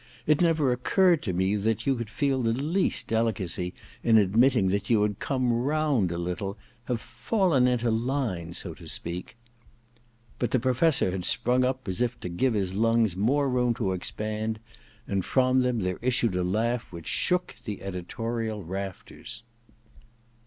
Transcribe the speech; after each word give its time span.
It 0.25 0.41
never 0.41 0.71
occurred 0.71 1.21
to 1.21 1.31
me 1.31 1.55
that 1.57 1.85
you 1.85 1.93
could 1.95 2.09
feel 2.09 2.41
the 2.41 2.53
least 2.53 3.07
delicacy 3.07 3.71
in 4.01 4.17
admitting 4.17 4.69
that 4.69 4.89
you 4.89 5.03
have 5.03 5.19
come 5.19 5.53
round 5.53 6.11
a 6.11 6.17
little— 6.17 6.57
have 6.85 6.99
fallen 6.99 7.67
into 7.67 7.91
line, 7.91 8.55
so 8.55 8.73
to 8.73 8.87
speak/ 8.87 9.37
But 10.39 10.49
the 10.49 10.59
Professor 10.59 11.11
had 11.11 11.23
sprung 11.23 11.63
up 11.63 11.87
as 11.87 12.01
if 12.01 12.19
to 12.21 12.29
give 12.29 12.55
his 12.55 12.73
lungs 12.73 13.15
more 13.15 13.47
room 13.47 13.75
to 13.75 13.91
expand; 13.93 14.59
and 15.07 15.23
from 15.23 15.61
them 15.61 15.81
there 15.81 15.99
issued 16.01 16.33
a 16.35 16.43
laugh 16.43 16.91
which 16.91 17.05
shook 17.05 17.57
the 17.65 17.83
editorial 17.83 18.63
rafters. 18.63 19.43